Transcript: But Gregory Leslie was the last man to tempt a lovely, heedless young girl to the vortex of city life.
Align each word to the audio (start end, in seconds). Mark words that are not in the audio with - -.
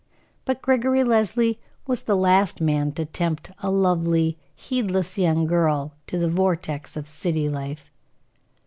But 0.45 0.63
Gregory 0.63 1.03
Leslie 1.03 1.59
was 1.85 2.01
the 2.01 2.15
last 2.17 2.59
man 2.59 2.91
to 2.93 3.05
tempt 3.05 3.51
a 3.59 3.69
lovely, 3.69 4.35
heedless 4.55 5.19
young 5.19 5.45
girl 5.45 5.93
to 6.07 6.17
the 6.17 6.27
vortex 6.27 6.97
of 6.97 7.07
city 7.07 7.47
life. 7.47 7.91